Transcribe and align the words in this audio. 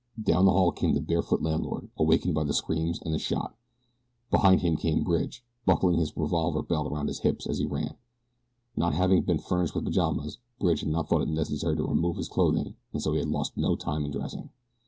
Down 0.19 0.45
the 0.45 0.51
hall 0.51 0.71
came 0.71 0.95
the 0.95 0.99
barefoot 0.99 1.43
landlord, 1.43 1.91
awakened 1.95 2.33
by 2.33 2.43
the 2.43 2.55
screams 2.55 2.99
and 3.03 3.13
the 3.13 3.19
shot. 3.19 3.55
Behind 4.31 4.61
him 4.61 4.75
came 4.75 5.03
Bridge, 5.03 5.45
buckling 5.67 5.99
his 5.99 6.17
revolver 6.17 6.63
belt 6.63 6.87
about 6.87 7.05
his 7.07 7.19
hips 7.19 7.45
as 7.45 7.59
he 7.59 7.67
ran. 7.67 7.95
Not 8.75 8.95
having 8.95 9.21
been 9.21 9.37
furnished 9.37 9.75
with 9.75 9.85
pajamas 9.85 10.39
Bridge 10.59 10.79
had 10.79 10.89
not 10.89 11.07
thought 11.07 11.21
it 11.21 11.27
necessary 11.29 11.75
to 11.77 11.83
remove 11.85 12.17
his 12.17 12.29
clothing, 12.29 12.77
and 12.91 12.99
so 12.99 13.11
he 13.13 13.19
had 13.19 13.29
lost 13.29 13.55
no 13.57 13.75
time 13.75 14.03
in 14.03 14.09
dressing. 14.09 14.49